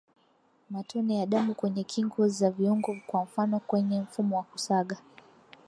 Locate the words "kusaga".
4.43-4.97